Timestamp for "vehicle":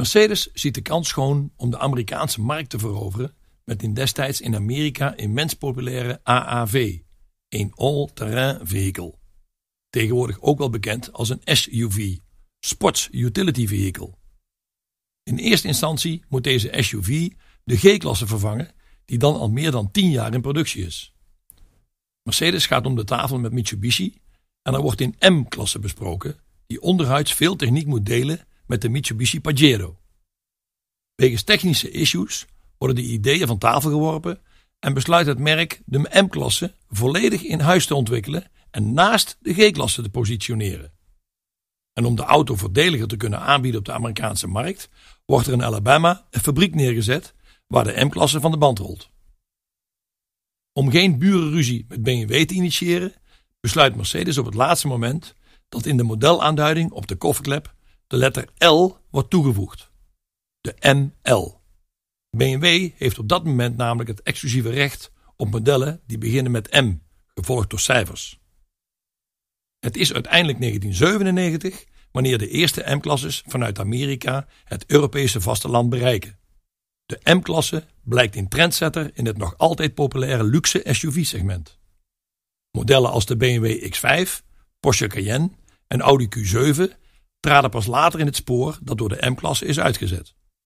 8.66-9.14, 13.66-14.14